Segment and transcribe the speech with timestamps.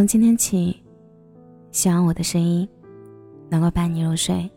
[0.00, 0.82] 从今天起，
[1.72, 2.66] 希望我的声音
[3.50, 4.50] 能够伴你入睡。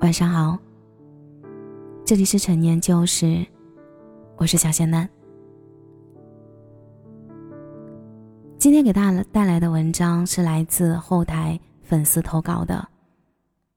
[0.00, 0.56] 晚上好，
[2.04, 3.44] 这里是陈年旧事，
[4.36, 5.10] 我是小仙丹。
[8.58, 12.86] 今天给大家带来的文章是来自后台粉丝投稿的。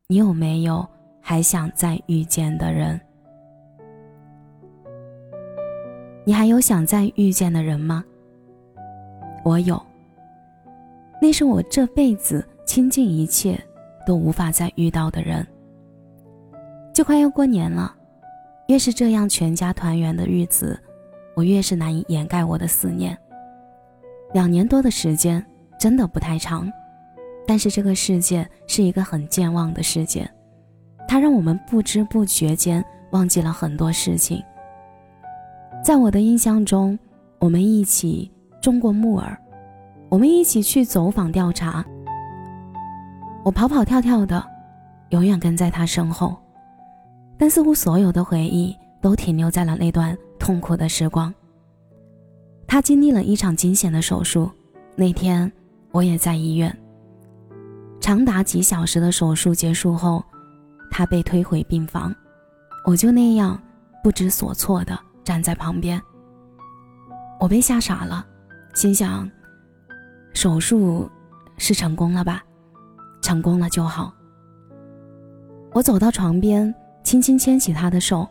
[0.06, 0.88] 你有没有
[1.22, 3.02] 还想再遇见的人？
[6.24, 8.06] 你还有想再遇见的人吗？
[9.44, 9.84] 我有。
[11.24, 13.58] 那是我这辈子倾尽一切
[14.06, 15.48] 都无法再遇到的人。
[16.94, 17.96] 就快要过年了，
[18.68, 20.78] 越是这样全家团圆的日子，
[21.34, 23.18] 我越是难以掩盖我的思念。
[24.34, 25.42] 两年多的时间
[25.80, 26.70] 真的不太长，
[27.48, 30.30] 但是这个世界是一个很健忘的世界，
[31.08, 34.44] 它让我们不知不觉间忘记了很多事情。
[35.82, 37.00] 在我的印象中，
[37.40, 38.30] 我们一起
[38.62, 39.40] 种过木耳，
[40.14, 41.84] 我们一起去走访调查，
[43.44, 44.46] 我跑跑跳跳的，
[45.10, 46.38] 永远跟在他身后。
[47.36, 51.34] 但似乎所有的回忆都停留在了那段痛苦的时光。
[52.68, 54.52] 他经历了一场惊险的手术，
[54.96, 55.52] 那天
[55.90, 56.72] 我也在医院。
[58.00, 60.24] 长达几小时的手术结束后，
[60.92, 62.14] 他被推回病房，
[62.86, 63.60] 我就那样
[64.04, 66.00] 不知所措的站在旁边。
[67.40, 68.24] 我被吓傻了，
[68.76, 69.28] 心想：
[70.34, 71.10] 手术
[71.58, 72.44] 是成功了吧？
[73.22, 74.14] 成功了就好。
[75.72, 76.74] 我走到床边。
[77.04, 78.26] 轻轻牵起他的手，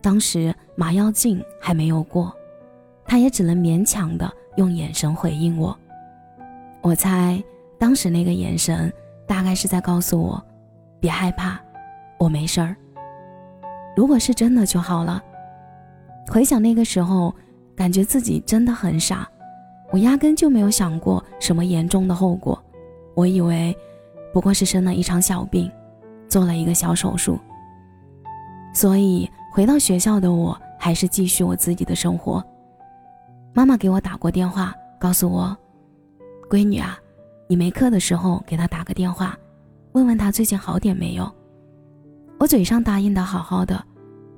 [0.00, 2.32] 当时麻药劲还没有过，
[3.04, 5.76] 他也只能勉强的用眼神回应我。
[6.80, 7.42] 我猜
[7.76, 8.90] 当时那个眼神
[9.26, 10.40] 大概是在告诉我，
[11.00, 11.60] 别害怕，
[12.16, 12.76] 我没事儿。
[13.96, 15.20] 如果是真的就好了。
[16.28, 17.34] 回想那个时候，
[17.74, 19.28] 感觉自己真的很傻，
[19.94, 22.60] 我压根就没有想过什么严重的后果，
[23.14, 23.72] 我以为
[24.32, 25.70] 不过是生了一场小病，
[26.28, 27.38] 做了一个小手术。
[28.72, 32.44] 所以回到学校的我，还是继续我自己的生活。
[33.52, 35.56] 妈妈给我打过电话，告诉我
[36.50, 36.98] ：“闺女啊，
[37.46, 39.38] 你没课的时候给他打个电话，
[39.92, 41.32] 问问他最近好点没有。”
[42.40, 43.80] 我嘴上答应的好好的，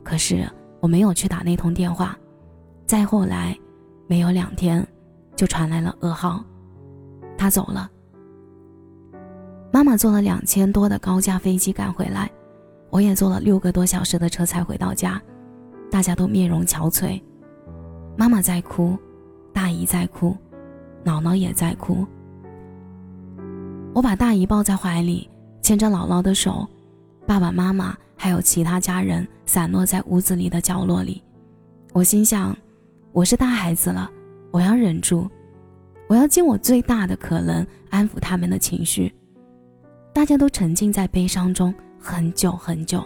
[0.05, 0.47] 可是
[0.81, 2.15] 我没有去打那通电话。
[2.85, 3.57] 再后来，
[4.07, 4.87] 没有两天，
[5.37, 6.43] 就传来了噩耗，
[7.39, 7.89] 他走了。
[9.71, 12.31] 妈妈坐了两千多的高价飞机赶回来。
[12.89, 15.21] 我也坐了六个多小时的车才回到家，
[15.91, 17.21] 大家都面容憔悴，
[18.17, 18.97] 妈妈在哭，
[19.53, 20.35] 大姨在哭，
[21.05, 22.07] 姥姥也在哭。
[23.93, 25.29] 我把大姨抱在怀里，
[25.61, 26.67] 牵着姥姥的手，
[27.27, 31.23] 爸爸妈妈还有其他家人散落在屋子里的角落里。
[31.93, 32.57] 我心想，
[33.13, 34.11] 我是大孩子了，
[34.57, 35.29] 我要忍住，
[36.09, 39.13] 我要尽我最大的可能安抚他们的情绪。
[40.15, 41.75] 大家都沉浸在悲伤中。
[41.99, 43.01] 很久很久。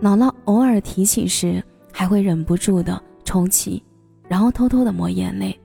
[0.00, 1.60] 姥姥偶尔提起时，
[1.92, 3.82] 还会忍不住的抽泣，
[4.28, 5.58] 然后偷偷的抹眼泪。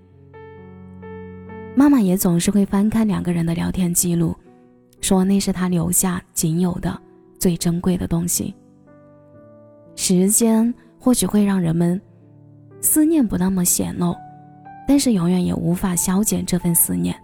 [1.75, 4.35] 妈妈也总是会翻看两个人的聊天记录，
[5.01, 6.99] 说那是她留下仅有的
[7.37, 8.55] 最珍贵的东西。
[9.95, 12.01] 时间或许会让人们
[12.81, 14.15] 思念不那么显露，
[14.87, 17.15] 但是永远也无法消减这份思念。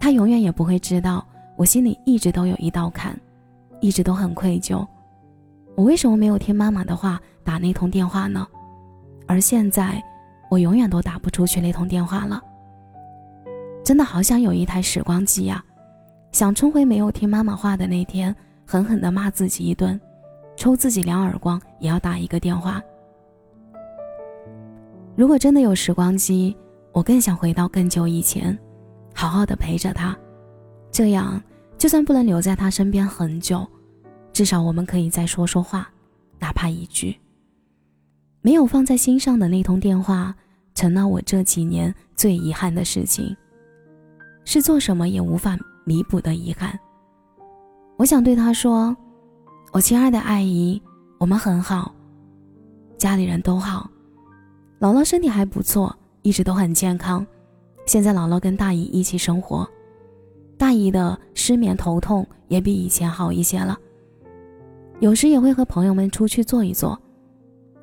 [0.00, 1.26] 他永远也不会知道，
[1.56, 3.18] 我心里一直都有一道坎。
[3.80, 4.84] 一直都很愧疚，
[5.76, 8.44] 我为什么没有听妈妈的话打那通电话呢？
[9.28, 10.02] 而现在，
[10.50, 12.42] 我永远都打不出去那通电话了。
[13.84, 15.64] 真的好想有一台时光机呀，
[16.32, 18.34] 想冲回没有听妈妈话的那天，
[18.66, 20.00] 狠狠地骂自己一顿，
[20.56, 22.82] 抽自己两耳光，也要打一个电话。
[25.18, 26.56] 如果真的有时光机，
[26.92, 28.56] 我更想回到更久以前，
[29.12, 30.16] 好好的陪着他，
[30.92, 31.42] 这样。
[31.76, 33.66] 就算不能留在他身边很久，
[34.32, 35.90] 至少我们可以再说说话，
[36.38, 37.16] 哪怕一句。
[38.42, 40.32] 没有放在心上的那通电话，
[40.72, 43.36] 成了我这几年最遗憾的事情，
[44.44, 46.78] 是做什么也无法弥补的遗憾。
[47.96, 48.96] 我想对他说
[49.72, 50.80] ：“我亲爱的阿姨，
[51.18, 51.92] 我们很好，
[52.96, 53.90] 家里人都好，
[54.80, 57.26] 姥姥身体还不错，一直都很健康。
[57.86, 59.68] 现在姥姥跟大姨一起生活。”
[60.56, 63.78] 大姨的失眠头痛也比以前好一些了，
[64.98, 67.00] 有时也会和朋友们出去坐一坐。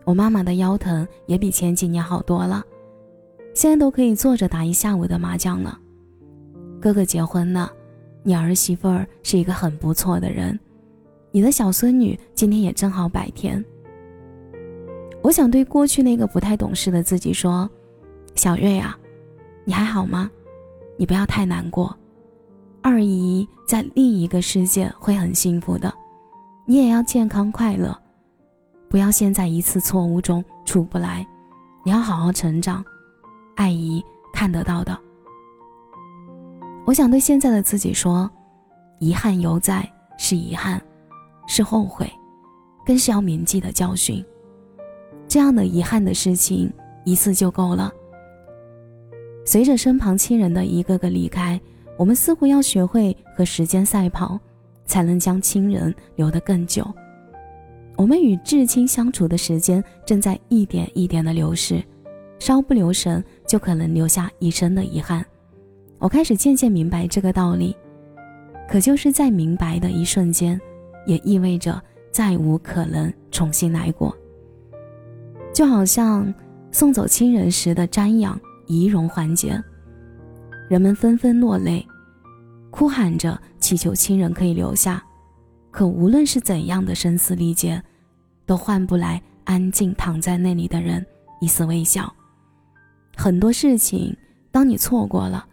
[0.03, 2.63] 我妈妈的腰疼也比前几年好多了，
[3.53, 5.79] 现在都可以坐着打一下午的麻将了。
[6.81, 7.71] 哥哥结婚了，
[8.23, 10.59] 你儿媳妇儿是一个很不错的人，
[11.31, 13.63] 你的小孙女今天也正好百天。
[15.25, 17.67] 我想对过去那个不太懂事的自己说
[18.37, 18.95] ：“小月呀，
[19.63, 20.29] 你还好吗？
[20.97, 21.97] 你不要太难过。
[22.83, 25.91] 二姨在另一个世界会很幸福的，
[26.67, 27.99] 你也要健康快乐，
[28.87, 31.25] 不要陷在一次错误中出不来。
[31.83, 32.85] 你要好好成长，
[33.55, 34.95] 爱姨看得到的。
[36.85, 38.29] 我想对现在的自己说：
[38.99, 40.79] 遗憾犹在，是遗憾，
[41.47, 42.07] 是后悔，
[42.85, 44.23] 更是要铭记的教训。
[45.27, 46.71] 这样的遗憾的事情
[47.03, 47.91] 一次就够了。
[49.45, 51.59] 随着身旁亲人的一个个离开。
[51.97, 54.37] 我们似乎要学会和时间赛跑，
[54.85, 56.85] 才能将亲人留得更久。
[57.95, 61.81] 我们与至亲相处的时间正在一点一点的流逝，
[62.37, 65.25] 稍不留神就可能留下一生的遗憾。
[65.97, 67.73] 我开始渐渐明白这个道理，
[68.67, 70.59] 可就是在明白的一瞬间，
[71.05, 71.81] 也意味着
[72.11, 74.13] 再无可能重新来过。
[75.55, 76.31] 就好像
[76.69, 78.37] 送走亲人时的瞻仰
[78.67, 79.57] 仪容环节。
[80.69, 81.87] 人们纷纷落泪，
[82.69, 85.01] 哭喊着祈求亲人可以留下，
[85.71, 87.81] 可无论是怎样的声嘶力竭，
[88.45, 91.03] 都换不来安静躺在那里的人
[91.39, 92.13] 一丝微笑。
[93.15, 94.13] 很多事情，
[94.51, 95.47] 当你错过了，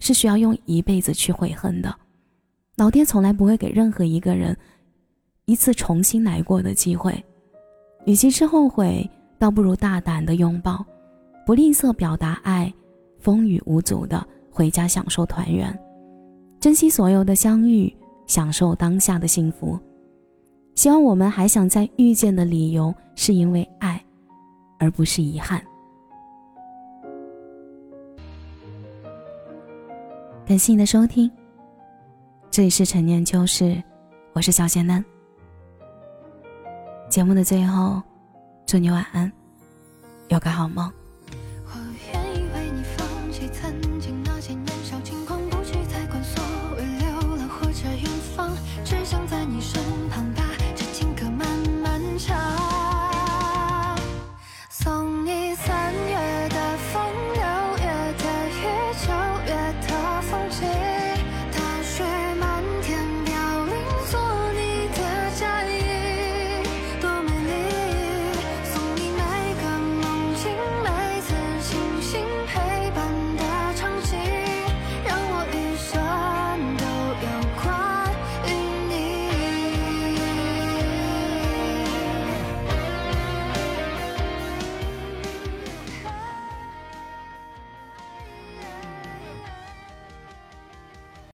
[0.00, 1.96] 是需要用一辈子去悔恨的。
[2.76, 4.54] 老天从来不会给任何一个人
[5.46, 7.24] 一次重新来过的机会。
[8.04, 9.08] 与其是后悔，
[9.38, 10.84] 倒不如大胆的拥抱，
[11.44, 12.72] 不吝啬表达爱，
[13.18, 14.26] 风雨无阻的。
[14.48, 15.78] 回家享受团圆，
[16.58, 17.94] 珍惜所有的相遇，
[18.26, 19.78] 享受当下的幸福。
[20.74, 24.02] 希望我们还想再遇见的理由是因为爱，
[24.78, 25.62] 而不是遗憾。
[30.46, 31.30] 感谢你的收听，
[32.50, 33.76] 这里是陈年旧事，
[34.32, 35.04] 我是小仙嫩。
[37.10, 38.00] 节目的最后，
[38.66, 39.30] 祝你晚安，
[40.26, 40.92] 有个好梦。